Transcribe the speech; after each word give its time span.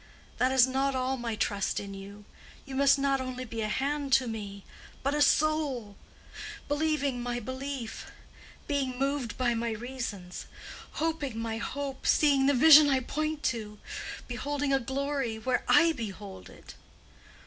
"That 0.39 0.51
is 0.51 0.65
not 0.65 0.95
all 0.95 1.15
my 1.15 1.35
trust 1.35 1.79
in 1.79 1.93
you. 1.93 2.25
You 2.65 2.73
must 2.73 2.95
be 2.95 3.03
not 3.03 3.21
only 3.21 3.45
a 3.61 3.67
hand 3.67 4.11
to 4.13 4.25
me, 4.27 4.63
but 5.03 5.13
a 5.13 5.21
soul—believing 5.21 7.21
my 7.21 7.39
belief—being 7.39 8.97
moved 8.97 9.37
by 9.37 9.53
my 9.53 9.69
reasons—hoping 9.69 11.37
my 11.37 11.57
hope—seeing 11.59 12.47
the 12.47 12.55
vision 12.55 12.89
I 12.89 13.01
point 13.01 13.43
to—beholding 13.43 14.73
a 14.73 14.79
glory 14.79 15.37
where 15.37 15.63
I 15.67 15.91
behold 15.91 16.49
it!" 16.49 16.73